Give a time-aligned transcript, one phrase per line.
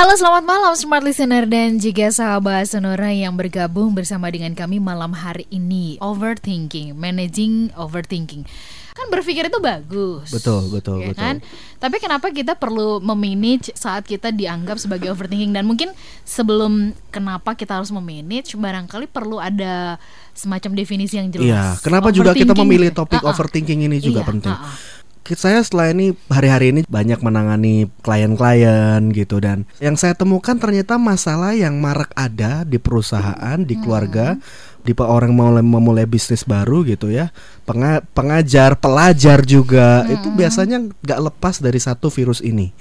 [0.00, 5.12] Halo selamat malam Smart Listener dan juga sahabat Sonora yang bergabung bersama dengan kami malam
[5.12, 8.48] hari ini Overthinking, Managing Overthinking
[8.96, 11.20] Kan berpikir itu bagus Betul, betul, ya betul.
[11.20, 11.36] kan?
[11.76, 15.92] Tapi kenapa kita perlu memanage saat kita dianggap sebagai overthinking Dan mungkin
[16.24, 20.00] sebelum kenapa kita harus memanage Barangkali perlu ada
[20.32, 23.36] semacam definisi yang jelas Iya, kenapa juga kita memilih topik Ah-ah.
[23.36, 24.56] overthinking ini juga Iya, penting.
[24.56, 24.99] ah-ah.
[25.36, 29.36] Saya setelah ini hari-hari ini banyak menangani klien-klien gitu.
[29.44, 34.40] Dan yang saya temukan ternyata masalah yang marak ada di perusahaan, di keluarga,
[34.79, 37.30] di pe- orang mau memulai bisnis baru gitu ya.
[37.64, 42.74] Penga- pengajar, pelajar juga itu biasanya nggak lepas dari satu virus ini,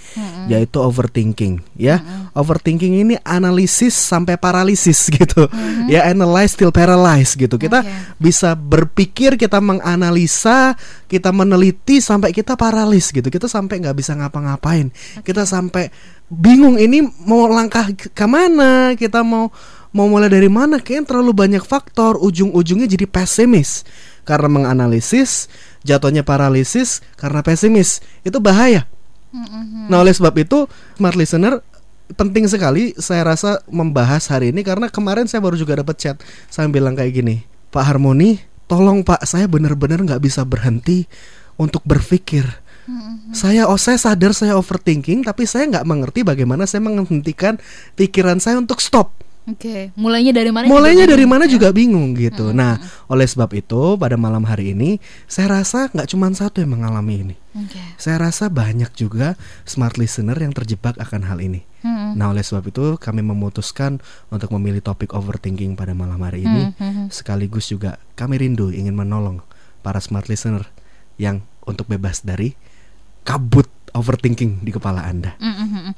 [0.48, 2.02] yaitu overthinking ya.
[2.34, 5.46] Overthinking ini analisis sampai paralisis gitu.
[5.86, 7.56] Ya analyze till paralyzed gitu.
[7.56, 7.92] Kita Oke.
[8.18, 10.74] bisa berpikir, kita menganalisa,
[11.06, 13.28] kita meneliti sampai kita paralis gitu.
[13.28, 14.90] Kita sampai nggak bisa ngapa-ngapain.
[15.22, 15.90] Kita sampai
[16.30, 19.50] bingung ini mau langkah ke ke mana, kita mau
[19.96, 20.78] mau mulai dari mana?
[20.78, 22.18] Kayaknya terlalu banyak faktor.
[22.22, 23.84] Ujung-ujungnya jadi pesimis
[24.28, 25.50] karena menganalisis,
[25.82, 28.04] jatuhnya paralisis karena pesimis.
[28.22, 28.86] Itu bahaya.
[29.90, 30.66] Nah oleh sebab itu
[30.98, 31.62] smart listener
[32.18, 36.18] penting sekali saya rasa membahas hari ini karena kemarin saya baru juga dapat chat
[36.50, 41.06] saya bilang kayak gini Pak Harmoni tolong Pak saya benar-benar nggak bisa berhenti
[41.62, 42.50] untuk berpikir
[43.30, 47.62] saya oh saya sadar saya overthinking tapi saya nggak mengerti bagaimana saya menghentikan
[47.94, 49.14] pikiran saya untuk stop
[49.50, 50.70] Oke, mulainya dari mana?
[50.70, 51.58] mulainya dari mana ya?
[51.58, 52.78] juga bingung gitu nah
[53.10, 57.36] oleh sebab itu pada malam hari ini saya rasa nggak cuma satu yang mengalami ini
[57.58, 57.82] Oke.
[57.98, 59.34] saya rasa banyak juga
[59.66, 61.66] smart listener yang terjebak akan hal ini.
[61.82, 62.14] Hmm.
[62.14, 66.76] Nah, oleh sebab itu kami memutuskan untuk memilih topik overthinking pada malam hari ini.
[66.76, 69.42] Hmm, Sekaligus juga kami rindu ingin menolong
[69.82, 70.68] para smart listener
[71.18, 72.54] yang untuk bebas dari
[73.24, 75.36] kabut overthinking di kepala Anda.
[75.40, 75.92] Mm, mm, mm.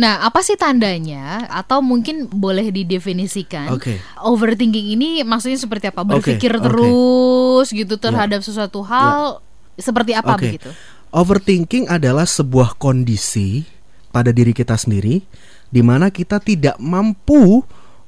[0.00, 1.46] Nah, apa sih tandanya?
[1.50, 3.72] Atau mungkin boleh didefinisikan?
[3.72, 3.98] Oke.
[4.22, 6.02] Overthinking ini maksudnya seperti apa?
[6.02, 6.62] Berpikir oke.
[6.66, 9.40] terus gitu terhadap sesuatu hal
[9.76, 10.42] seperti apa Oke.
[10.48, 10.70] begitu?
[11.12, 13.64] Overthinking adalah sebuah kondisi
[14.10, 15.22] pada diri kita sendiri
[15.68, 17.64] di mana kita tidak mampu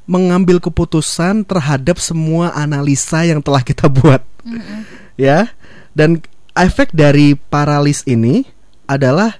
[0.09, 4.25] mengambil keputusan terhadap semua analisa yang telah kita buat.
[5.21, 5.53] Ya.
[5.93, 6.25] Dan
[6.57, 8.49] efek dari paralis ini
[8.89, 9.37] adalah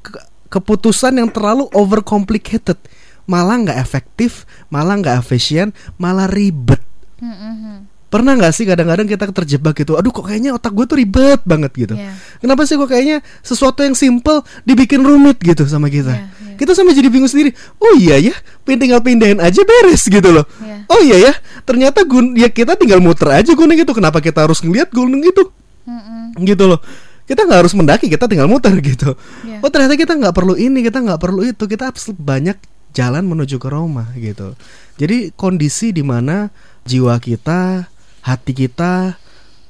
[0.00, 2.78] ke- keputusan yang terlalu overcomplicated,
[3.24, 6.80] malah nggak efektif, malah nggak efisien, malah ribet.
[7.18, 7.78] Mm, mm, mm.
[8.06, 11.72] Pernah nggak sih kadang-kadang kita terjebak gitu Aduh kok kayaknya otak gue tuh ribet banget
[11.72, 12.12] gitu Iya.
[12.44, 16.28] Kenapa sih kok kayaknya sesuatu yang simple dibikin rumit gitu sama kita iya.
[16.60, 18.36] Kita sampai jadi bingung sendiri Oh iya ya
[18.68, 20.76] tinggal pindahin aja beres gitu loh Iya.
[20.92, 21.32] Oh iya ya
[21.64, 25.48] ternyata gun ya kita tinggal muter aja gunung itu Kenapa kita harus ngeliat gunung itu
[25.88, 26.46] Mm, mm.
[26.52, 26.84] gitu loh
[27.26, 29.14] kita nggak harus mendaki kita tinggal muter gitu.
[29.46, 29.62] Iya.
[29.62, 31.64] oh ternyata kita nggak perlu ini kita nggak perlu itu.
[31.64, 32.58] Kita banyak
[32.92, 34.54] jalan menuju ke Roma gitu.
[35.00, 36.52] Jadi kondisi di mana
[36.84, 37.88] jiwa kita
[38.22, 39.16] hati kita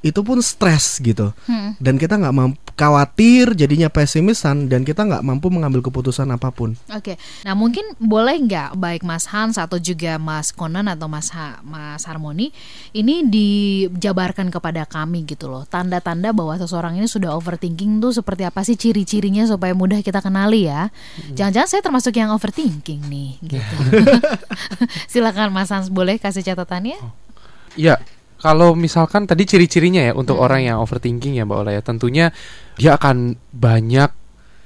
[0.03, 1.79] itu pun stres gitu Mm.
[1.79, 6.75] dan kita nggak mampu khawatir jadinya pesimisan dan kita nggak mampu mengambil keputusan apa pun
[6.89, 11.63] Oke, nah mungkin boleh nggak baik Mas Hans atau juga Mas Conan atau Mas Ha-
[11.63, 12.51] Mas Harmoni
[12.91, 18.61] ini dijabarkan kepada kami gitu loh tanda-tanda bahwa seseorang ini sudah overthinking tuh seperti apa
[18.61, 20.91] sih ciri-cirinya supaya mudah kita kenali ya?
[21.31, 23.75] Jangan-jangan saya termasuk yang overthinking nih gitu.
[25.13, 26.99] Silakan Mas Hans boleh kasih catatannya?
[27.75, 28.01] Ya,
[28.43, 30.45] kalau misalkan tadi ciri-cirinya ya untuk Hmm.
[30.45, 32.27] orang yang overthinking ya Mbak Ola ya, tentunya
[32.75, 34.11] dia akan banyak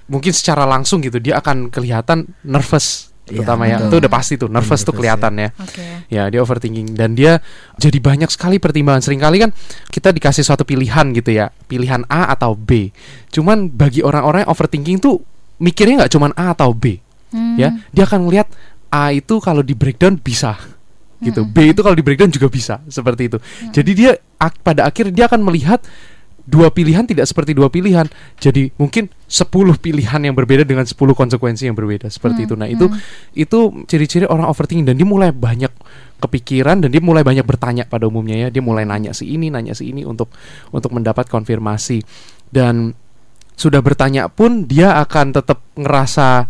[0.08, 3.82] mungkin secara langsung gitu dia akan kelihatan nervous Iya, terutama ya.
[3.82, 3.90] betul.
[3.90, 5.48] Itu udah pasti tuh nervous tuh Nervous, kelihatan ya.
[5.58, 5.84] Oke.
[6.08, 7.42] Ya, dia overthinking dan dia
[7.74, 9.02] jadi banyak sekali pertimbangan.
[9.02, 9.50] Seringkali kan
[9.90, 12.94] kita dikasih suatu pilihan gitu ya, pilihan A atau B.
[13.34, 15.26] Cuman bagi orang-orang yang overthinking tuh
[15.58, 17.02] mikirnya nggak cuman A atau B.
[17.34, 17.58] Hmm.
[17.58, 18.46] Ya, dia akan melihat
[18.94, 20.54] A itu kalau di breakdown bisa
[21.32, 21.42] gitu.
[21.46, 23.38] B itu kalau di breakdown juga bisa seperti itu.
[23.74, 25.82] Jadi dia ak- pada akhir dia akan melihat
[26.46, 28.06] dua pilihan tidak seperti dua pilihan.
[28.38, 29.50] Jadi mungkin 10
[29.82, 32.54] pilihan yang berbeda dengan 10 konsekuensi yang berbeda seperti itu.
[32.54, 32.86] Nah, itu
[33.34, 33.58] itu
[33.90, 35.74] ciri-ciri orang overthinking dan dia mulai banyak
[36.22, 38.48] kepikiran dan dia mulai banyak bertanya pada umumnya ya.
[38.54, 40.30] Dia mulai nanya si ini, nanya si ini untuk
[40.70, 42.06] untuk mendapat konfirmasi.
[42.46, 42.94] Dan
[43.58, 46.46] sudah bertanya pun dia akan tetap ngerasa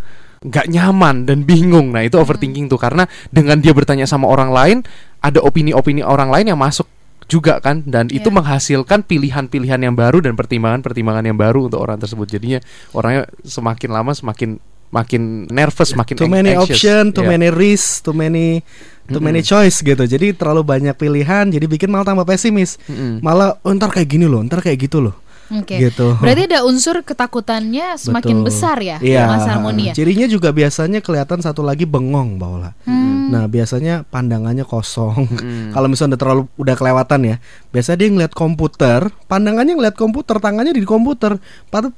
[0.47, 1.91] nggak nyaman dan bingung.
[1.91, 4.79] Nah, itu overthinking tuh karena dengan dia bertanya sama orang lain,
[5.19, 6.87] ada opini-opini orang lain yang masuk
[7.27, 8.37] juga kan dan itu Iya.
[8.39, 12.63] menghasilkan pilihan-pilihan yang baru dan pertimbangan-pertimbangan yang baru untuk orang tersebut jadinya
[12.95, 14.63] orangnya semakin lama semakin
[14.95, 16.79] makin nervous makin too many anxious.
[16.79, 17.35] option, too Ya.
[17.35, 18.63] many risk, too many
[19.11, 20.07] too many choice gitu.
[20.07, 22.79] Jadi terlalu banyak pilihan, jadi bikin malah tambah pesimis.
[22.87, 23.19] Mm-mm.
[23.19, 25.26] Malah oh, ntar kayak gini loh, ntar kayak gitu loh.
[25.53, 25.79] Oke.
[25.79, 26.19] Gitu.
[26.19, 28.47] Berarti ada unsur ketakutannya semakin Betul.
[28.51, 29.31] besar ya, Iya.
[29.31, 29.95] Mas Harmoni ya.
[29.95, 32.71] Cirinya juga biasanya kelihatan satu lagi bengong, Mbak Ola.
[32.83, 33.31] Hmm.
[33.31, 35.27] Nah, biasanya pandangannya kosong.
[35.27, 35.71] Mm.
[35.75, 37.37] Kalau misalnya udah terlalu udah kelewatan ya,
[37.75, 41.39] biasa dia ngeliat komputer, pandangannya ngeliat komputer, tangannya di komputer,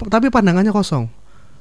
[0.09, 1.09] tapi pandangannya kosong.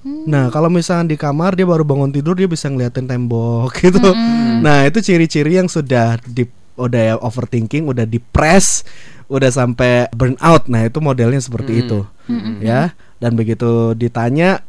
[0.08, 0.24] Hmm.
[0.30, 4.00] Nah, kalau misalnya di kamar dia baru bangun tidur dia bisa ngeliatin tembok gitu.
[4.00, 4.64] Hmm.
[4.64, 6.48] Nah, itu ciri-ciri yang sudah di
[6.78, 8.86] udah ya overthinking, udah depres,
[9.28, 10.68] udah sampai burnout.
[10.72, 11.82] Nah, itu modelnya seperti Mm.
[11.86, 12.00] itu.
[12.64, 12.96] Ya.
[13.18, 14.62] Dan begitu ditanya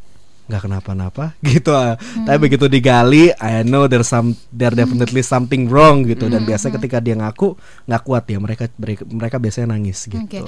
[0.49, 2.01] nggak kenapa-napa gitu ah.
[2.25, 7.05] tapi begitu digali I know there's some there definitely something wrong gitu dan biasa ketika
[7.05, 7.53] dia ngaku
[7.85, 8.65] nggak kuat ya mereka
[9.09, 10.41] mereka, biasanya nangis gitu Oke.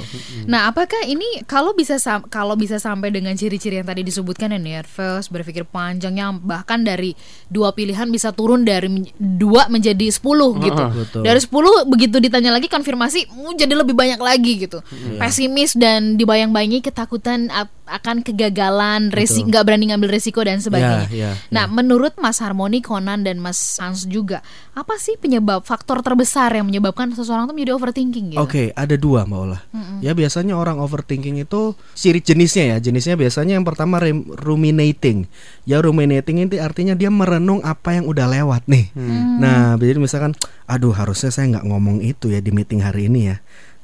[0.49, 4.61] Nah, apakah ini kalau bisa sam- kalau bisa sampai dengan ciri-ciri yang tadi disebutkan ya
[4.61, 7.13] nervous, berpikir panjang yang bahkan dari
[7.49, 10.83] dua pilihan bisa turun dari dua menjadi sepuluh gitu.
[10.95, 11.23] Betul.
[11.27, 14.81] Dari sepuluh begitu ditanya lagi konfirmasi mau jadi lebih banyak lagi gitu.
[15.19, 17.51] Pesimis dan dibayang-bayangi ketakutan
[17.91, 21.11] akan kegagalan, resi nggak berani ngambil resiko dan sebagainya.
[21.11, 24.41] Ya, ya, Nah, menurut Mas Harmoni, Conan dan Mas Hans juga,
[24.73, 28.41] apa sih penyebab faktor terbesar yang menyebabkan seseorang tuh menjadi overthinking gitu?
[28.41, 29.59] Oke, ada dua Mbak Ola.
[30.01, 32.77] Ya biasanya orang overthinking itu ciri jenisnya ya.
[32.81, 34.01] Jenisnya biasanya yang pertama
[34.41, 35.27] ruminating.
[35.69, 38.95] Ya ruminating itu artinya dia merenung apa yang udah lewat nih.
[39.41, 40.33] Nah, jadi misalkan,
[40.71, 43.39] aduh harusnya saya nggak ngomong itu ya di meeting hari ini ya.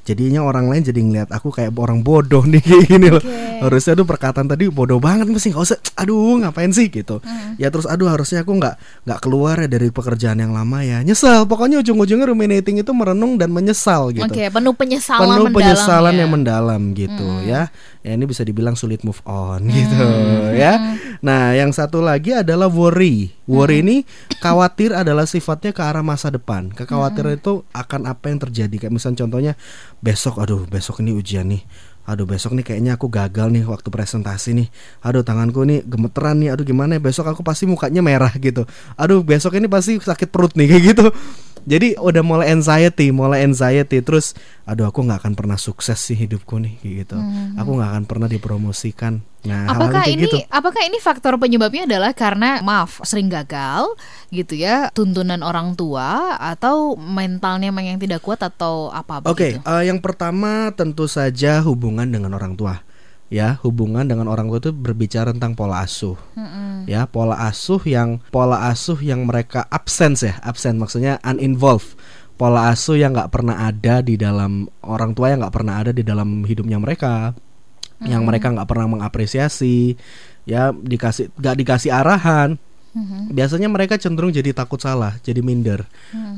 [0.06, 3.22] Jadinya orang lain jadi ngeliat aku kayak orang bodoh nih kayak gini loh.
[3.58, 5.78] Harusnya tuh perkataan tadi bodoh banget mesti nggak usah.
[5.98, 7.18] Aduh ngapain sih gitu.
[7.58, 11.02] Ya terus aduh harusnya aku nggak nggak keluar ya dari pekerjaan yang lama ya.
[11.02, 11.50] Nyesel.
[11.50, 16.18] Pokoknya ujung-ujungnya ruminating itu merenung dan menyesal gitu Oke, penuh penyesalan penuh mendalam penyesalan ya.
[16.22, 17.62] yang mendalam gitu ya.
[18.06, 20.06] Ya ini bisa dibilang sulit move on gitu
[20.54, 20.94] ya.
[21.24, 23.32] Nah, yang satu lagi adalah worry.
[23.46, 23.96] Worry ini
[24.42, 26.74] khawatir adalah sifatnya ke arah masa depan.
[26.74, 28.74] Kekhawatiran itu akan apa yang terjadi.
[28.76, 29.52] Kayak misalnya contohnya
[30.02, 31.62] besok aduh besok ini ujian nih.
[32.06, 34.68] Aduh besok nih kayaknya aku gagal nih waktu presentasi nih.
[35.02, 36.54] Aduh tanganku nih gemeteran nih.
[36.54, 38.62] Aduh gimana ya besok aku pasti mukanya merah gitu.
[38.94, 41.06] Aduh besok ini pasti sakit perut nih kayak gitu.
[41.66, 46.62] Jadi udah mulai anxiety, mulai anxiety terus aduh aku nggak akan pernah sukses sih hidupku
[46.62, 47.18] nih gitu.
[47.58, 49.18] Aku nggak akan pernah dipromosikan.
[49.46, 50.42] Nah, Apakah ini gitu.
[50.50, 53.94] apakah ini faktor penyebabnya adalah karena maaf sering gagal
[54.34, 59.62] gitu ya tuntunan orang tua atau mentalnya memang yang tidak kuat atau apa Oke, begitu?
[59.62, 62.82] eh, yang pertama tentu saja hubungan dengan orang tua.
[63.26, 66.14] Ya, hubungan dengan orang tua itu berbicara tentang pola asuh.
[66.38, 66.86] Mm-mm.
[66.86, 71.98] Ya, pola asuh yang pola asuh yang mereka absence ya, absent maksudnya uninvolved.
[72.38, 76.06] Pola asuh yang nggak pernah ada di dalam orang tua yang nggak pernah ada di
[76.06, 77.34] dalam hidupnya mereka,
[78.04, 79.96] yang mereka nggak pernah mengapresiasi,
[80.46, 82.60] ya dikasih nggak dikasih arahan.
[82.94, 83.34] Mhm.
[83.34, 85.82] Biasanya mereka cenderung jadi takut salah, jadi minder,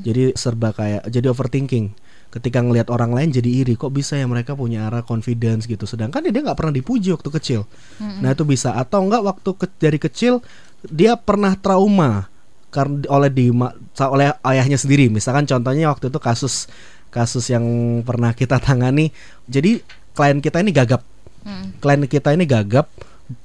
[0.00, 1.92] jadi serba kayak jadi overthinking.
[2.28, 5.88] Ketika ngelihat orang lain jadi iri, kok bisa ya mereka punya arah confidence gitu.
[5.88, 7.60] Sedangkan ya dia nggak pernah dipuji waktu kecil.
[7.98, 10.44] Nah itu bisa atau enggak waktu ke- dari kecil
[10.84, 12.28] dia pernah trauma
[12.68, 13.48] karena oleh di
[13.96, 15.08] oleh ayahnya sendiri.
[15.08, 16.68] Misalkan contohnya waktu itu kasus
[17.08, 17.64] kasus yang
[18.04, 19.08] pernah kita tangani.
[19.48, 19.80] Jadi
[20.12, 21.00] klien kita ini gagap
[21.38, 21.78] Mm.
[21.80, 22.90] klien kita ini gagap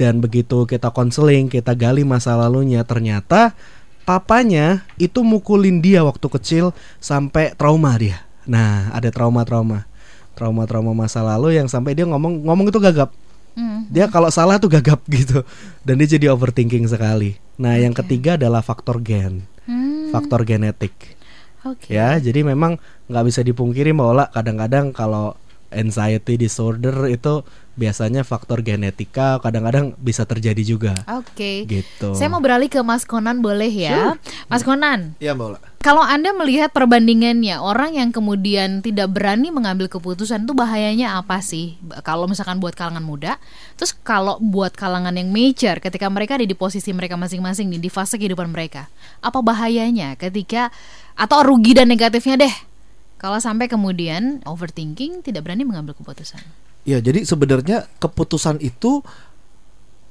[0.02, 3.54] dan begitu kita konseling, kita gali masa lalunya, ternyata
[4.04, 8.20] papanya itu mukulin dia waktu kecil sampai trauma dia.
[8.46, 9.86] Nah, ada trauma-trauma.
[10.34, 13.14] Trauma-trauma masa lalu yang sampai dia ngomong ngomong itu gagap.
[13.54, 13.86] Mm.
[13.94, 15.46] Dia kalau salah tuh gagap gitu.
[15.86, 17.38] Dan dia jadi overthinking sekali.
[17.60, 20.92] Nah, yang ketiga adalah faktor gen, Hmm, faktor genetik.
[21.64, 21.96] Oke.
[21.96, 22.76] Ya, jadi memang
[23.08, 25.40] nggak bisa dipungkiri bahwa kadang-kadang kalau
[25.74, 27.42] anxiety disorder itu
[27.74, 30.94] biasanya faktor genetika kadang-kadang bisa terjadi juga.
[31.10, 31.66] Oke.
[31.66, 32.14] Gitu.
[32.14, 34.14] Saya mau beralih ke Mas Konan boleh ya?
[34.46, 35.60] Mas Konan, Iya, Mbak Ola.
[35.82, 41.82] kalau Anda melihat perbandingannya orang yang kemudian tidak berani mengambil keputusan itu bahayanya apa sih?
[42.06, 43.42] Kalau misalkan buat kalangan muda,
[43.74, 47.90] terus kalau buat kalangan yang mature ketika mereka ada di posisi mereka masing-masing nih di
[47.90, 48.86] fase kehidupan mereka,
[49.18, 50.70] apa bahayanya ketika
[51.18, 52.54] atau rugi dan negatifnya deh?
[53.24, 56.44] Kalau sampai kemudian overthinking tidak berani mengambil keputusan.
[56.84, 59.00] Ya, jadi sebenarnya keputusan itu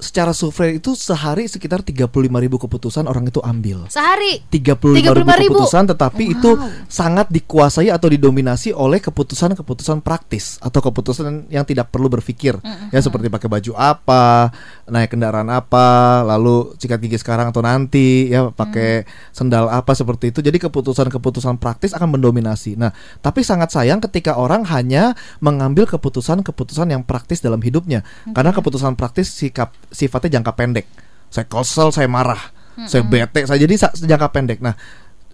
[0.03, 2.11] secara survei itu sehari sekitar 35
[2.43, 3.87] ribu keputusan orang itu ambil.
[3.87, 5.49] Sehari 35 ribu 35.000.
[5.49, 6.35] keputusan tetapi Wow.
[6.35, 6.51] itu
[6.91, 12.59] sangat dikuasai atau didominasi oleh keputusan-keputusan praktis atau keputusan yang tidak perlu berpikir
[12.91, 14.51] ya seperti pakai baju apa,
[14.91, 20.41] naik kendaraan apa, lalu sikat gigi sekarang atau nanti ya pakai sendal apa seperti itu.
[20.43, 22.75] Jadi keputusan-keputusan praktis akan mendominasi.
[22.75, 22.91] Nah,
[23.23, 28.03] tapi sangat sayang ketika orang hanya mengambil keputusan-keputusan yang praktis dalam hidupnya.
[28.35, 30.87] Karena keputusan praktis sikap sifatnya jangka pendek.
[31.29, 32.41] Saya kesel, saya marah,
[32.89, 34.59] saya bete, saya jadi jangka pendek.
[34.61, 34.77] Nah,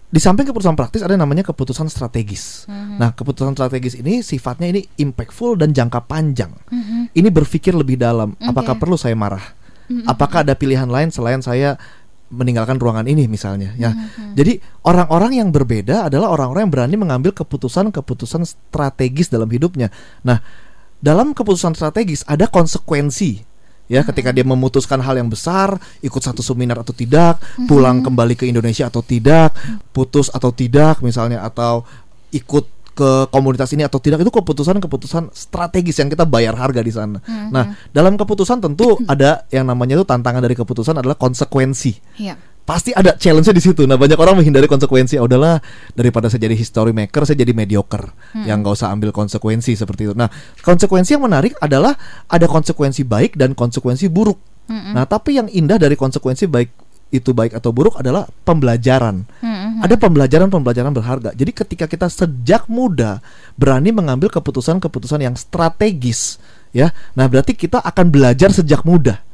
[0.09, 2.65] di samping keputusan praktis ada namanya keputusan strategis.
[2.71, 6.49] Nah, keputusan strategis ini sifatnya ini impactful dan jangka panjang.
[7.13, 8.33] Ini berpikir lebih dalam.
[8.41, 8.81] Apakah Oke.
[8.85, 9.43] perlu saya marah?
[10.05, 11.77] Apakah ada pilihan lain selain saya
[12.29, 13.73] meninggalkan ruangan ini misalnya?
[13.73, 13.93] Ya.
[14.37, 19.89] Jadi orang-orang yang berbeda adalah orang-orang yang berani mengambil keputusan-keputusan strategis dalam hidupnya.
[20.21, 20.41] Nah,
[21.01, 23.48] dalam keputusan strategis ada konsekuensi
[23.89, 28.45] ya ketika dia memutuskan hal yang besar ikut satu seminar atau tidak pulang kembali ke
[28.45, 29.57] Indonesia atau tidak
[29.91, 31.83] putus atau tidak misalnya atau
[32.29, 37.23] ikut ke komunitas ini atau tidak itu keputusan-keputusan strategis yang kita bayar harga di sana.
[37.47, 42.19] Nah, dalam keputusan tentu ada yang namanya itu tantangan dari keputusan adalah konsekuensi.
[42.19, 42.35] Iya
[42.69, 43.89] pasti ada challenge-nya di situ.
[43.89, 45.17] Nah, banyak orang menghindari konsekuensi.
[45.17, 45.57] Oh, udahlah
[45.97, 48.13] daripada saya jadi history maker, saya jadi mediocre.
[48.45, 50.13] Yang nggak usah ambil konsekuensi seperti itu.
[50.13, 50.29] Nah,
[50.61, 51.97] konsekuensi yang menarik adalah
[52.29, 54.37] ada konsekuensi baik dan konsekuensi buruk.
[54.69, 56.69] Nah, tapi yang indah dari konsekuensi baik
[57.09, 59.25] itu baik atau buruk adalah pembelajaran.
[59.81, 61.33] Ada pembelajaran-pembelajaran berharga.
[61.33, 63.17] Jadi ketika kita sejak muda
[63.57, 66.37] berani mengambil keputusan-keputusan yang strategis,
[66.69, 66.93] ya.
[67.17, 69.25] Nah, berarti kita akan belajar sejak muda.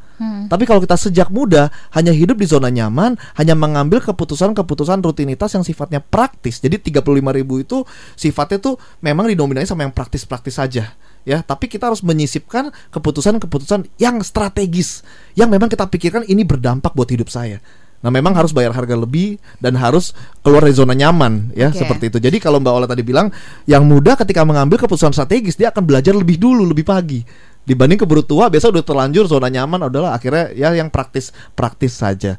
[0.47, 5.63] Tapi kalau kita sejak muda hanya hidup di zona nyaman, hanya mengambil keputusan-keputusan rutinitas yang
[5.65, 6.61] sifatnya praktis.
[6.61, 7.83] Jadi 35.000 ribu itu
[8.15, 10.95] sifatnya tuh memang didominasi sama yang praktis-praktis saja.
[11.25, 15.01] Ya, tapi kita harus menyisipkan keputusan-keputusan yang strategis
[15.33, 17.57] yang memang kita pikirkan ini berdampak buat hidup saya.
[18.05, 20.13] Nah, memang harus bayar harga lebih dan harus
[20.45, 21.81] keluar dari zona nyaman ya, Oke.
[21.81, 22.17] seperti itu.
[22.21, 23.33] Jadi kalau Mbak Ola tadi bilang
[23.65, 27.25] yang muda ketika mengambil keputusan strategis dia akan belajar lebih dulu, lebih pagi
[27.65, 32.37] dibanding keburu tua biasa udah terlanjur zona nyaman adalah akhirnya ya yang praktis praktis saja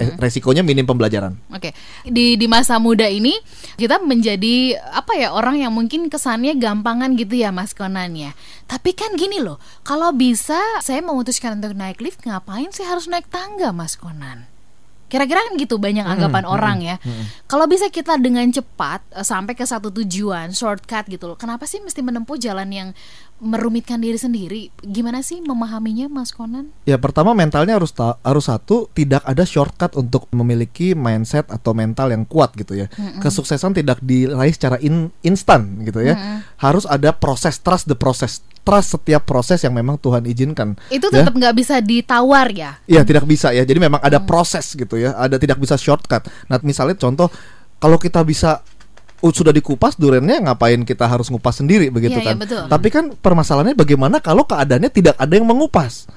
[0.00, 1.74] Eh, resikonya minim pembelajaran Oke,
[2.06, 3.34] di di masa muda ini
[3.76, 8.30] kita menjadi apa ya orang yang mungkin kesannya gampangan gitu ya Mas Konan ya.
[8.64, 13.26] Tapi kan gini loh, kalau bisa saya memutuskan untuk naik lift, ngapain sih harus naik
[13.28, 14.46] tangga Mas Konan?
[15.10, 16.96] Kira-kira kan gitu banyak anggapan orang ya.
[17.50, 21.34] Kalau bisa kita dengan cepat eh, sampai ke satu tujuan, shortcut gitu loh.
[21.34, 22.88] Kenapa sih mesti menempuh jalan yang
[23.40, 24.68] merumitkan diri sendiri?
[24.80, 26.68] Gimana sih memahaminya Mas Konan?
[26.84, 32.10] ya pertama mentalnya harus ta- harus satu tidak ada shortcut untuk memiliki mindset atau mental
[32.10, 32.86] yang kuat gitu ya
[33.18, 36.14] kesuksesan tidak diraih secara in- instan gitu ya
[36.56, 41.24] harus ada proses trust the process trust setiap proses yang memang Tuhan izinkan Itu ya.
[41.24, 42.76] tetap nggak bisa ditawar ya.
[42.84, 43.64] Iya tidak bisa ya.
[43.64, 45.16] Jadi memang ada proses gitu ya.
[45.16, 46.28] Ada tidak bisa shortcut.
[46.44, 47.32] Nah misalnya contoh
[47.80, 48.60] kalau kita bisa
[49.28, 52.36] sudah dikupas durennya ngapain kita harus ngupas sendiri begitu Iya, iya, kan?
[52.40, 52.64] betul.
[52.72, 56.08] Tapi kan permasalahannya bagaimana kalau keadaannya tidak ada yang mengupas.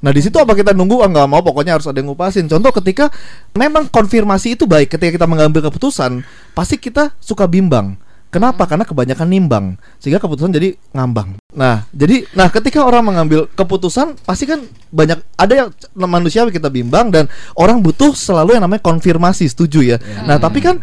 [0.00, 2.48] Nah di situ apa kita nunggu ah nggak mau pokoknya harus ada yang ngupasin.
[2.48, 3.12] Contoh ketika
[3.52, 6.24] memang konfirmasi itu baik ketika kita mengambil keputusan
[6.56, 7.96] pasti kita suka bimbang.
[8.26, 8.68] Kenapa?
[8.68, 11.40] Karena kebanyakan nimbang sehingga keputusan jadi ngambang.
[11.56, 14.60] Nah, jadi nah ketika orang mengambil keputusan pasti kan
[14.92, 19.96] banyak ada yang manusia kita bimbang dan orang butuh selalu yang namanya konfirmasi, setuju ya.
[20.28, 20.82] Nah, tapi kan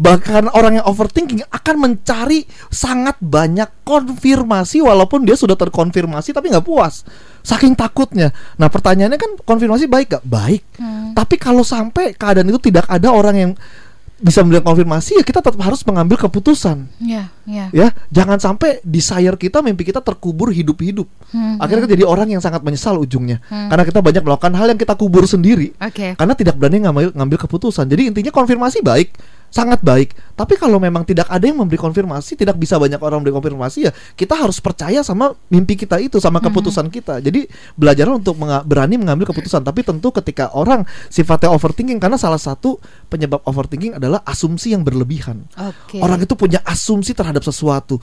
[0.00, 6.64] bahkan orang yang overthinking akan mencari sangat banyak konfirmasi walaupun dia sudah terkonfirmasi tapi nggak
[6.64, 7.04] puas.
[7.44, 8.32] Saking takutnya.
[8.56, 10.64] Nah pertanyaannya kan konfirmasi baik gak baik.
[11.12, 13.52] Tapi kalau sampai keadaan itu tidak ada orang yang
[14.20, 16.84] bisa melihat konfirmasi ya kita tetap harus mengambil keputusan.
[17.00, 17.66] Iya, iya.
[17.72, 21.08] ya jangan sampai desire kita mimpi kita terkubur hidup-hidup.
[21.32, 23.40] Hmm, akhirnya kita jadi orang yang sangat menyesal ujungnya.
[23.48, 25.72] Karena kita banyak melakukan hal yang kita kubur sendiri.
[25.80, 26.12] Oke.
[26.16, 27.88] karena tidak berani ngambil ngambil keputusan.
[27.88, 30.14] Jadi intinya konfirmasi baik sangat baik.
[30.38, 33.92] Tapi kalau memang tidak ada yang memberi konfirmasi tidak bisa banyak orang memberi konfirmasi ya
[33.92, 37.20] kita harus percaya sama mimpi kita itu sama keputusan kita.
[37.20, 37.44] Jadi
[37.76, 39.66] belajar untuk menga- berani mengambil keputusan.
[39.66, 42.80] Tapi tentu ketika orang sifatnya overthinking karena salah satu
[43.12, 45.44] penyebab overthinking adalah asumsi yang berlebihan.
[45.58, 46.00] Oke.
[46.00, 48.00] Orang itu punya asumsi terhadap sesuatu.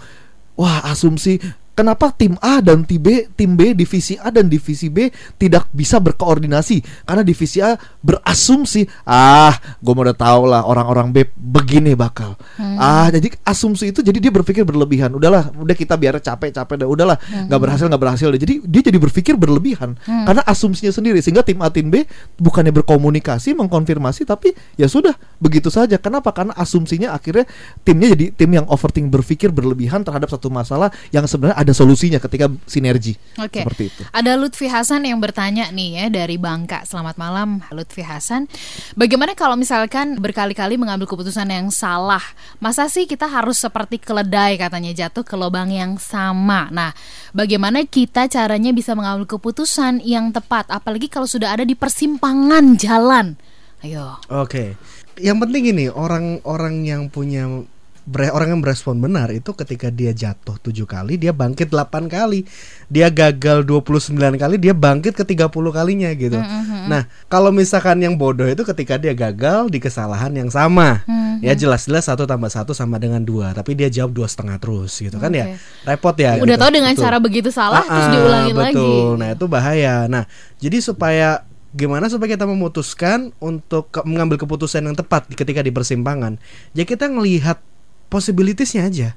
[0.60, 1.38] Wah, asumsi
[1.78, 6.02] kenapa tim A dan tim B, tim B divisi A dan divisi B tidak bisa
[6.02, 12.34] berkoordinasi karena divisi A berasumsi, ah, gue mau udah tahu lah orang-orang B begini bakal.
[12.58, 15.14] Ah, jadi asumsi itu jadi dia berpikir berlebihan.
[15.14, 16.88] Udahlah, udah kita biar capek-capek dah.
[16.90, 18.42] Udahlah, nggak berhasil nggak berhasil deh.
[18.42, 22.08] Jadi dia jadi berpikir berlebihan karena asumsinya sendiri sehingga tim A tim B
[22.42, 26.02] bukannya berkomunikasi mengkonfirmasi tapi ya sudah begitu saja.
[26.02, 26.34] Kenapa?
[26.34, 27.46] Karena asumsinya akhirnya
[27.86, 32.16] timnya jadi tim yang overthinking berpikir berlebihan terhadap satu masalah yang sebenarnya ada ada solusinya
[32.24, 33.20] ketika sinergi.
[33.36, 33.60] Oke.
[33.60, 34.02] Seperti itu.
[34.16, 36.88] Ada Lutfi Hasan yang bertanya nih ya dari Bangka.
[36.88, 38.48] Selamat malam Lutfi Hasan.
[38.96, 42.24] Bagaimana kalau misalkan berkali-kali mengambil keputusan yang salah?
[42.64, 46.72] Masa sih kita harus seperti keledai katanya jatuh ke lubang yang sama.
[46.72, 46.96] Nah,
[47.36, 53.36] bagaimana kita caranya bisa mengambil keputusan yang tepat apalagi kalau sudah ada di persimpangan jalan?
[53.84, 54.16] Ayo.
[54.32, 54.80] Oke.
[55.20, 57.68] Yang penting ini orang-orang yang punya
[58.08, 62.48] orang yang berespon benar itu ketika dia jatuh tujuh kali dia bangkit 8 kali
[62.88, 66.40] dia gagal 29 kali dia bangkit ke 30 kalinya gitu
[66.86, 71.04] nah kalau misalkan yang bodoh itu ketika dia gagal di kesalahan yang sama
[71.38, 75.18] ya jelas-jelas satu tambah satu sama dengan dua tapi dia jawab dua setengah terus gitu
[75.18, 76.64] kan ya repot ya Udah gitu.
[76.64, 77.04] tahu dengan Betul.
[77.04, 78.74] cara begitu salah terus Ah, diulangi lagi.
[78.74, 79.10] betul.
[79.16, 79.96] Nah, itu bahaya.
[80.08, 80.24] Nah,
[80.58, 81.30] jadi supaya
[81.70, 86.40] gimana supaya kita memutuskan untuk ke- mengambil keputusan yang tepat ketika di persimpangan.
[86.72, 87.60] Ya kita ngelihat
[88.08, 89.10] possibilitiesnya aja.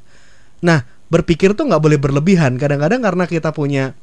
[0.61, 2.55] Nah, berpikir tuh nggak boleh berlebihan.
[2.55, 3.97] Kadang-kadang karena kita punya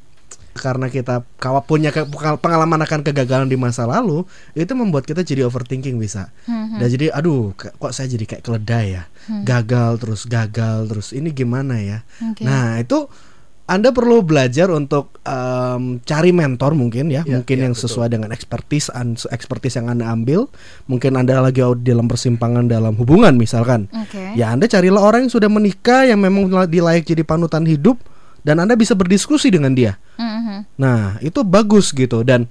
[0.58, 2.08] karena kita kawa punya ke-
[2.42, 4.26] pengalaman akan kegagalan di masa lalu
[4.58, 8.86] itu membuat kita jadi overthinking bisa Hmm, dan jadi aduh kok saya jadi kayak keledai
[8.90, 9.02] ya
[9.46, 12.02] gagal terus gagal terus ini gimana ya
[12.34, 12.42] Oke.
[12.42, 13.06] nah itu
[13.68, 17.84] anda perlu belajar untuk em, cari mentor mungkin ya, Ya, mungkin ya, yang betul.
[17.84, 20.48] sesuai dengan expertise an- expertise yang anda ambil.
[20.88, 23.92] Mungkin anda lagi dalam persimpangan dalam hubungan misalkan.
[23.92, 24.32] Oke.
[24.34, 28.00] Ya anda carilah orang yang sudah menikah yang memang dilayak jadi panutan hidup
[28.40, 30.00] dan anda bisa berdiskusi dengan dia.
[30.16, 30.80] Mhm.
[30.80, 32.48] Nah, itu bagus gitu dan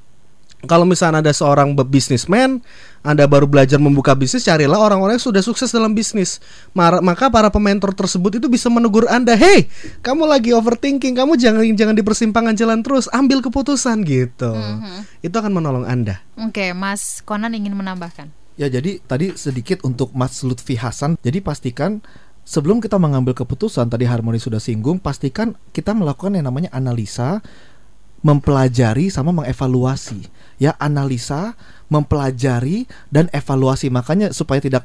[0.65, 2.65] kalau misalnya ada seorang businessman,
[3.05, 6.41] Anda baru belajar membuka bisnis, carilah orang-orang yang sudah sukses dalam bisnis.
[6.73, 9.69] Maka para pementor tersebut itu bisa menegur Anda, "Hey,
[10.01, 14.49] kamu lagi overthinking, kamu jangan jangan di persimpangan jalan terus, ambil keputusan gitu."
[15.21, 16.25] Itu akan menolong Anda.
[16.41, 18.33] Oke, Mas Konan ingin menambahkan.
[18.57, 21.21] Ya jadi tadi sedikit untuk Mas Lutfi Hasan.
[21.21, 22.01] Jadi pastikan
[22.41, 27.45] sebelum kita mengambil keputusan tadi Harmoni sudah singgung, pastikan kita melakukan yang namanya analisa,
[28.27, 30.27] mempelajari sama mengevaluasi.
[30.59, 31.55] Ya analisa,
[31.87, 33.87] mempelajari dan evaluasi.
[33.87, 34.83] Makanya supaya tidak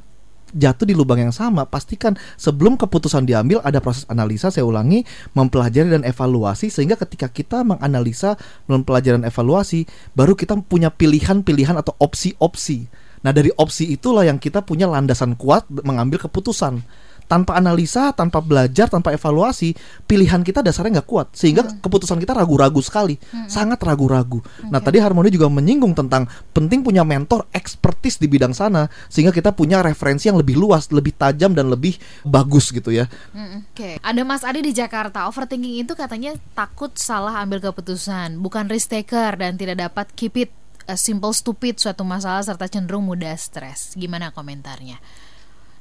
[0.52, 5.88] jatuh di lubang yang sama, pastikan sebelum keputusan diambil ada proses analisa, saya ulangi, mempelajari
[5.88, 8.36] dan evaluasi sehingga ketika kita menganalisa,
[8.68, 12.84] mempelajari dan evaluasi, baru kita punya pilihan-pilihan atau opsi-opsi.
[13.22, 16.84] Nah, dari opsi itulah yang kita punya landasan kuat mengambil keputusan.
[17.32, 19.72] Tanpa analisa, tanpa belajar, tanpa evaluasi,
[20.04, 23.16] pilihan kita dasarnya nggak kuat, sehingga keputusan kita ragu-ragu sekali,
[23.48, 24.44] sangat ragu-ragu.
[24.68, 29.56] Nah, tadi Harmoni juga menyinggung tentang penting punya mentor, expertise di bidang sana, sehingga kita
[29.56, 31.96] punya referensi yang lebih luas, lebih tajam dan lebih
[32.28, 33.08] bagus gitu ya.
[33.32, 35.24] Mm, Oke, ada Mas Adi di Jakarta.
[35.32, 40.52] Overthinking itu katanya takut salah ambil keputusan, bukan risk taker dan tidak dapat keep it
[40.90, 43.96] a simple stupid suatu masalah serta cenderung mudah stres.
[43.96, 45.00] Gimana komentarnya?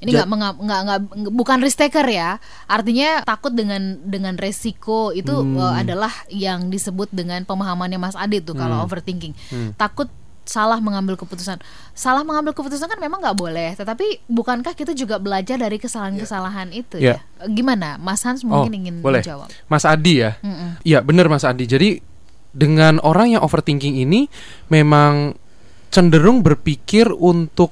[0.02, 2.42] Ini nggak nggak nggak bukan risk taker ya.
[2.66, 8.58] Artinya takut dengan dengan resiko itu uh, adalah yang disebut dengan pemahamannya Mas Adi tuh
[8.58, 9.38] kalau overthinking.
[9.78, 10.10] Takut
[10.42, 11.62] salah mengambil keputusan.
[11.94, 16.98] Salah mengambil keputusan kan memang nggak boleh, tetapi bukankah kita juga belajar dari kesalahan-kesalahan itu
[16.98, 17.22] Ya.
[17.38, 17.46] ya?
[17.46, 19.22] Gimana, Mas Hans mungkin ingin boleh.
[19.22, 19.54] menjawab?
[19.70, 20.42] Mas Adi ya.
[20.82, 21.70] Iya, benar Mas Adi.
[21.70, 22.02] Jadi
[22.52, 24.28] dengan orang yang overthinking ini
[24.68, 25.38] memang
[25.94, 27.72] cenderung berpikir untuk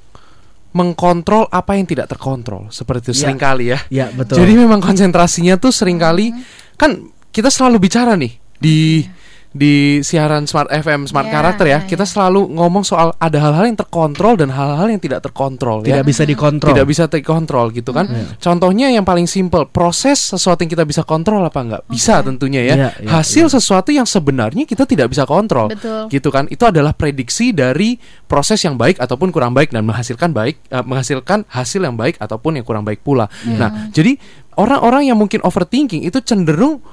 [0.69, 3.21] mengkontrol apa yang tidak terkontrol seperti itu Iya.
[3.25, 3.79] sering kali ya.
[3.89, 4.37] Ya, betul.
[4.37, 6.29] Jadi memang konsentrasinya tuh sering kali
[6.77, 9.01] kan kita selalu bicara nih di
[9.49, 11.79] di siaran Smart FM Smart Ya, Karakter ya.
[11.81, 12.09] ya, Kita ya.
[12.09, 16.23] selalu ngomong soal ada hal-hal yang terkontrol dan hal-hal yang tidak terkontrol ya tidak bisa
[16.23, 16.69] dikontrol.
[16.69, 18.05] tidak bisa terkontrol gitu kan.
[18.37, 21.81] Contohnya yang paling simpel, proses sesuatu yang kita bisa kontrol apa enggak?
[21.89, 22.75] Bisa tentunya ya.
[22.77, 25.73] Iya, iya, Hasil sesuatu yang sebenarnya kita tidak bisa kontrol.
[25.73, 26.13] Betul.
[26.13, 26.45] Gitu kan.
[26.45, 27.97] Itu adalah prediksi dari
[28.29, 32.61] proses yang baik ataupun kurang baik dan menghasilkan baik eh, menghasilkan hasil yang baik ataupun
[32.61, 33.25] yang kurang baik pula.
[33.49, 34.13] Nah, jadi
[34.55, 36.83] orang-orang yang mungkin overthinking itu cenderung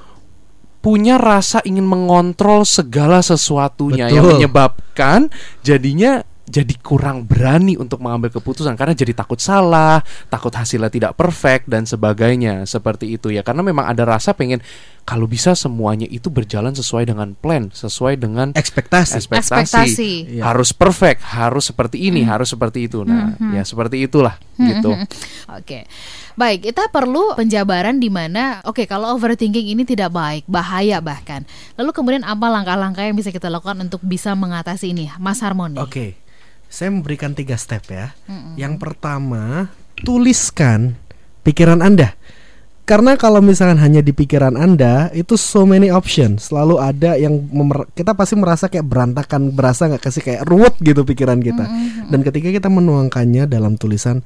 [0.87, 4.39] punya rasa ingin mengontrol segala sesuatunya yang Betul.
[4.39, 5.27] menyebabkan
[5.59, 9.99] jadinya jadi kurang berani untuk mengambil keputusan karena jadi takut salah,
[10.31, 14.63] takut hasilnya tidak perfect dan sebagainya seperti itu ya karena memang ada rasa pengen
[15.07, 19.15] kalau bisa semuanya itu berjalan sesuai dengan plan, sesuai dengan ekspektasi.
[19.15, 20.11] ekspektasi, Ekspektasi.
[20.35, 20.43] Iya.
[20.51, 23.07] harus perfect, harus seperti ini, harus seperti itu.
[23.07, 24.91] Nah, ya seperti itulah gitu.
[25.47, 25.87] Oke.
[26.35, 31.47] Baik, kita perlu penjabaran di mana oke kalau overthinking ini tidak baik, bahaya bahkan.
[31.79, 35.07] Lalu kemudian apa langkah-langkah yang bisa kita lakukan untuk bisa mengatasi ini?
[35.23, 35.79] Mas Harmoni.
[35.79, 36.19] Oke,
[36.67, 38.11] saya memberikan tiga step ya.
[38.59, 39.71] Yang pertama,
[40.03, 40.99] tuliskan
[41.47, 42.11] pikiran Anda.
[42.87, 46.47] Karena kalau misalkan hanya di pikiran Anda, itu so many options.
[46.47, 51.03] Selalu ada yang memer- kita pasti merasa kayak berantakan, berasa nggak kasih kayak ruwet gitu
[51.03, 51.67] pikiran kita.
[52.07, 54.23] Dan ketika kita menuangkannya dalam tulisan,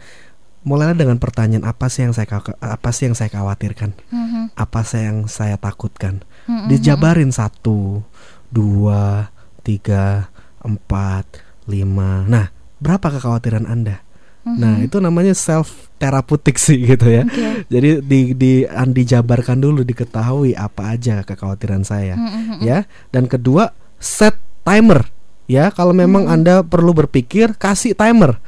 [0.62, 2.30] mulailah dengan pertanyaan apa sih yang saya
[2.62, 4.54] apa sih yang saya khawatirkan Mhm.
[4.54, 6.70] apa sih yang saya takutkan Mhm.
[6.70, 8.06] dijabarin satu
[8.54, 9.34] dua
[9.66, 10.30] tiga
[10.62, 11.26] empat
[11.66, 14.06] lima nah berapa kekhawatiran anda
[14.42, 14.86] nah Mhm.
[14.86, 17.70] itu namanya self therapeutic sih gitu ya Oke.
[17.70, 22.58] jadi di di an- dijabarkan dulu diketahui apa aja kekhawatiran saya Mhm.
[22.60, 25.06] ya dan kedua set timer
[25.46, 26.34] ya kalau memang Hmm.
[26.36, 28.42] anda perlu berpikir kasih timer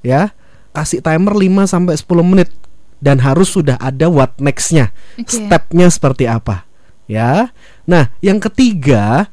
[0.00, 0.30] ya
[0.70, 2.50] kasih timer 5 sampai 10 menit
[3.02, 5.34] dan harus sudah ada what nextnya Oke.
[5.34, 6.62] stepnya seperti apa
[7.04, 7.50] ya
[7.84, 9.26] nah yang ketiga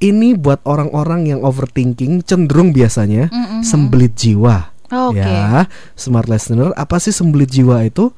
[0.00, 3.60] ini buat orang-orang yang overthinking cenderung biasanya Mhm.
[3.60, 5.22] sembelit jiwa Oke.
[5.22, 8.10] ya smart listener apa sih sembelit jiwa itu?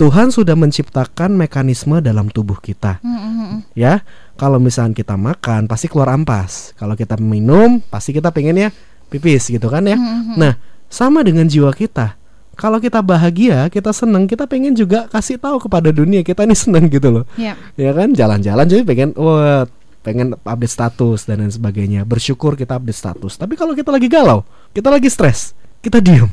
[0.00, 3.04] Tuhan sudah menciptakan mekanisme dalam tubuh kita.
[3.04, 3.76] Mhm.
[3.76, 4.00] ya
[4.40, 6.72] kalau misalnya kita makan pasti keluar ampas.
[6.80, 8.68] Kalau kita minum pasti kita pengen ya
[9.12, 10.00] pipis gitu kan ya?
[10.00, 10.40] Mhm.
[10.40, 10.56] nah
[10.88, 12.16] sama dengan jiwa kita.
[12.56, 16.88] Kalau kita bahagia kita seneng kita pengen juga kasih tahu kepada dunia kita ini seneng
[16.88, 17.24] gitu loh.
[17.36, 17.56] Ya.
[17.76, 18.16] ya kan?
[18.16, 19.68] Jalan-jalan jadi pengen wah
[20.00, 22.08] pengen update status dan lain sebagainya.
[22.08, 23.36] Bersyukur kita update status.
[23.36, 26.30] Tapi kalau kita lagi galau kita lagi stres kita diem.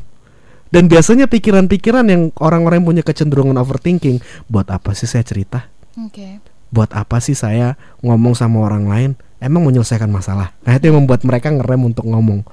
[0.67, 4.19] Dan biasanya pikiran-pikiran yang orang-orang yang punya kecenderungan overthinking
[4.51, 5.71] buat apa sih saya cerita?
[5.97, 6.43] Oke.
[6.67, 9.11] buat apa sih saya ngomong sama orang lain?
[9.39, 10.51] Emang menyelesaikan masalah?
[10.67, 12.43] Nah itu yang membuat mereka ngerem untuk ngomong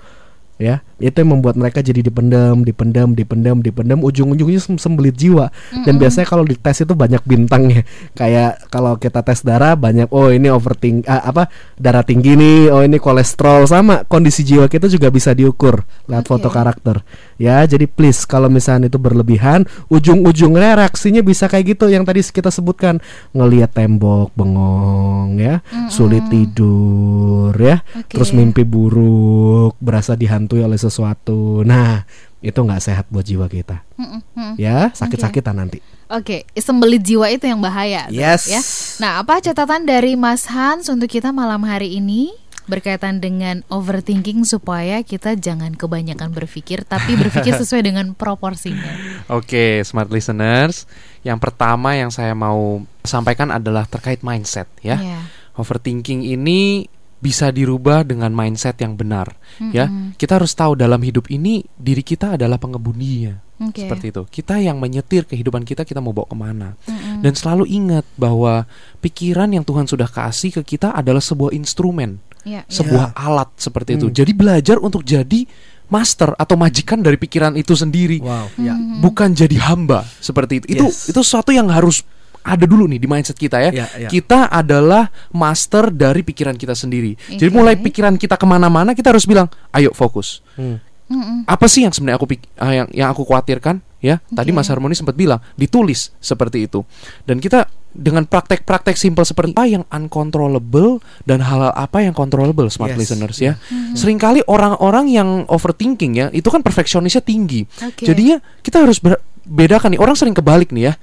[0.54, 5.50] ya itu yang membuat mereka jadi dipendam dipendam dipendam dipendam ujung-ujungnya sem- sembelit jiwa.
[5.82, 7.82] Dan biasanya kalau di tes itu banyak bintangnya
[8.14, 12.80] kayak kalau kita tes darah banyak oh ini overthink ah, apa darah tinggi nih oh
[12.86, 13.66] ini kolesterol.
[13.66, 16.30] Sama kondisi jiwa kita juga bisa diukur lewat Oke.
[16.30, 16.96] foto karakter.
[17.36, 22.48] Ya jadi please kalau misalnya itu berlebihan ujung-ujungnya reaksinya bisa kayak gitu yang tadi kita
[22.54, 23.02] sebutkan.
[23.34, 25.60] Ngelihat tembok bengong ya.
[25.90, 27.82] Sulit tidur ya.
[27.98, 28.14] Oke.
[28.14, 30.14] terus mimpi buruk berasa
[30.46, 32.04] dihantui oleh sesuatu nah
[32.38, 34.20] itu nggak sehat buat jiwa kita Mhm.
[34.30, 34.54] Mhm.
[34.56, 38.06] ya sakit-sakitan nanti Oke, sembelit jiwa itu yang bahaya.
[38.06, 38.44] tuh, Yes.
[38.44, 38.60] Ya.
[39.00, 42.28] Nah, apa catatan dari Mas Hans untuk kita malam hari ini
[42.64, 49.24] berkaitan dengan overthinking supaya kita jangan kebanyakan berpikir tapi berpikir sesuai dengan proporsinya.
[49.32, 50.84] Oke, smart listeners.
[51.20, 55.00] Yang pertama yang saya mau sampaikan adalah terkait mindset ya.
[55.00, 55.20] Iya.
[55.56, 56.84] Overthinking ini
[57.24, 59.32] bisa dirubah dengan mindset yang benar
[59.72, 59.88] ya.
[60.20, 63.40] Kita harus tahu dalam hidup ini diri kita adalah pengebudinya.
[63.64, 63.86] Oke.
[63.86, 64.22] Seperti itu.
[64.28, 66.68] Kita yang menyetir kehidupan kita kita mau bawa ke mana.
[66.84, 67.22] Mm-mm.
[67.22, 68.66] Dan selalu ingat bahwa
[68.98, 72.68] pikiran yang Tuhan sudah kasih ke kita adalah sebuah instrumen, Iya, iya.
[72.68, 74.10] sebuah alat seperti itu.
[74.10, 74.16] Hmm.
[74.20, 75.46] Jadi belajar untuk jadi
[75.86, 78.72] master atau majikan dari pikiran itu sendiri wow ya
[79.04, 80.66] bukan jadi hamba seperti itu.
[80.74, 81.12] Itu Yes.
[81.12, 82.02] itu sesuatu yang harus
[82.44, 83.70] ada dulu nih di mindset kita ya.
[83.72, 84.08] Ya, ya.
[84.12, 87.16] Kita adalah master dari pikiran kita sendiri.
[87.16, 87.56] Jadi Oke.
[87.56, 90.44] mulai pikiran kita ke mana-mana kita harus bilang, ayo fokus.
[90.54, 90.78] Hmm.
[91.04, 91.44] Mm-mm.
[91.44, 93.80] Apa sih yang sebenarnya aku ah, yang yang aku khawatirkan?
[94.04, 94.60] Ya, tadi Oke.
[94.60, 96.84] Mas Harmoni sempat bilang ditulis seperti itu.
[97.24, 102.92] Dan kita dengan praktek-praktek simpel seperti apa yang uncontrollable dan hal-hal apa yang controllable smart
[102.96, 103.00] Yes.
[103.00, 103.52] listeners ya.
[103.96, 107.64] Seringkali orang-orang yang overthinking ya, itu kan perfeksionisnya tinggi.
[107.80, 108.04] Oke.
[108.04, 109.00] Jadinya kita harus
[109.44, 110.94] bedakan nih orang sering kebalik nih ya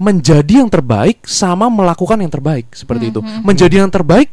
[0.00, 3.20] menjadi yang terbaik sama melakukan yang terbaik seperti itu.
[3.22, 4.32] Menjadi yang terbaik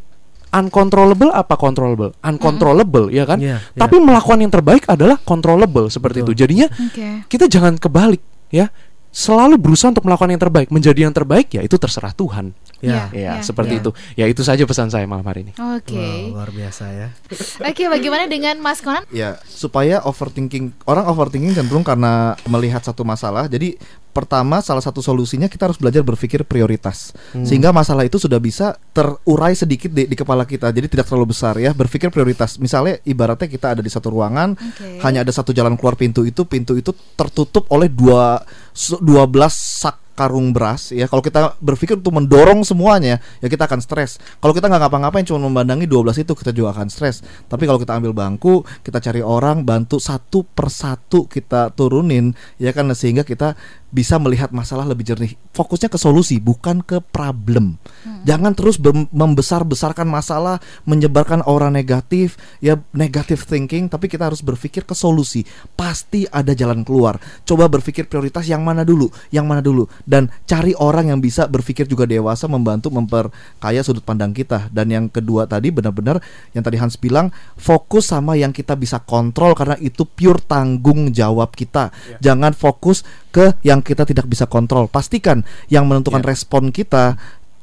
[0.50, 2.12] uncontrollable apa controllable?
[2.26, 3.38] Uncontrollable ya kan?
[3.38, 3.80] Iya, iya.
[3.80, 6.34] tapi melakukan yang terbaik adalah controllable seperti Betul.
[6.34, 6.39] itu.
[6.45, 7.08] Jadinya Oke.
[7.30, 8.69] kita jangan kebalik ya.
[9.10, 10.69] Selalu berusaha untuk melakukan yang terbaik.
[10.69, 13.79] Menjadi yang terbaik ya itu terserah Tuhan ya ya Ya, seperti ya.
[13.83, 15.95] itu ya itu saja pesan saya malam hari ini Oke.
[16.31, 17.07] Wow, luar biasa ya
[17.69, 19.03] Oke, bagaimana dengan Mas Konan?
[19.09, 23.45] Ya, supaya overthinking orang overthinking cenderung karena melihat satu masalah.
[23.45, 23.75] Jadi
[24.09, 27.13] pertama salah satu solusinya kita harus belajar berpikir prioritas.
[27.45, 30.73] Sehingga masalah itu sudah bisa terurai sedikit di, di kepala kita.
[30.73, 31.71] Jadi tidak terlalu besar ya.
[31.71, 32.57] Berpikir prioritas.
[32.57, 34.99] Misalnya ibaratnya kita ada di satu ruangan, Oke.
[35.05, 38.41] hanya ada satu jalan keluar pintu itu, pintu itu tertutup oleh dua
[38.75, 39.01] 12
[39.53, 41.08] sak karung beras ya.
[41.08, 44.19] Kalau kita berpikir untuk mendorong semuanya ya kita akan stres.
[44.43, 47.23] Kalau kita nggak ngapa-ngapain cuma memandangi 12 itu kita juga akan stres.
[47.47, 52.91] Tapi kalau kita ambil bangku kita cari orang bantu satu persatu kita turunin ya kan
[52.91, 53.55] sehingga kita
[53.89, 55.34] bisa melihat masalah lebih jernih.
[55.54, 57.82] Fokusnya ke solusi bukan ke problem.
[58.23, 58.78] Jangan terus
[59.10, 65.43] membesar-besarkan masalah menyebarkan aura negatif ya negative thinking tapi kita harus berpikir ke solusi.
[65.73, 67.17] Pasti ada jalan keluar.
[67.43, 69.89] Coba berpikir prioritas yang mana dulu yang mana dulu.
[70.06, 74.69] Dan cari orang yang bisa berpikir juga dewasa membantu memperkaya sudut pandang kita.
[74.69, 76.21] Dan yang kedua tadi benar-benar
[76.54, 81.54] yang tadi Hans bilang fokus sama yang kita bisa kontrol karena itu pure tanggung jawab
[81.58, 81.89] kita.
[82.21, 86.27] Jangan fokus ke yang kita tidak bisa kontrol pastikan yang menentukan Ya.
[86.27, 87.15] respon kita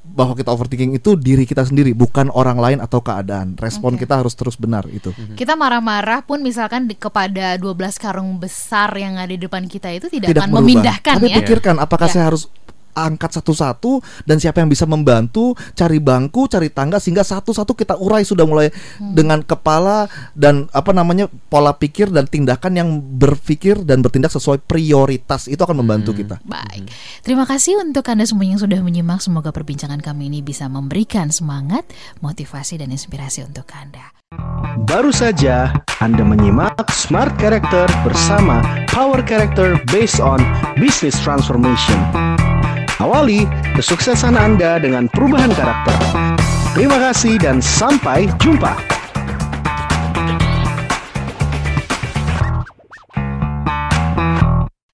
[0.06, 3.52] bahwa kita overthinking itu diri kita sendiri, bukan orang lain atau keadaan.
[3.54, 4.06] Respon Oke.
[4.06, 5.10] kita harus terus benar itu.
[5.34, 10.06] Kita marah-marah pun misalkan di- kepada 12 karung besar yang ada di depan kita itu
[10.06, 10.62] tidak, Tidak akan merubah.
[10.62, 11.36] memindahkan Tapi ya.
[11.36, 12.12] pikirkan apakah Ya.
[12.12, 12.46] saya harus
[12.96, 18.24] angkat satu-satu dan siapa yang bisa membantu cari bangku cari tangga sehingga satu-satu kita urai
[18.24, 19.12] sudah mulai Hmm.
[19.12, 25.50] dengan kepala dan apa namanya pola pikir dan tindakan yang berpikir dan bertindak sesuai prioritas
[25.50, 26.88] itu akan membantu kita Baik,
[27.20, 29.20] terima kasih untuk Anda semua yang sudah menyimak.
[29.20, 31.84] Semoga perbincangan kami ini bisa memberikan semangat,
[32.22, 34.14] motivasi, dan inspirasi untuk Anda.
[34.86, 40.40] Baru saja Anda menyimak Smart Character bersama Power Character based on
[40.78, 41.98] Business Transformation.
[42.96, 43.44] Awali
[43.76, 46.00] kesuksesan Anda dengan perubahan karakter.
[46.72, 48.72] Terima kasih dan sampai jumpa.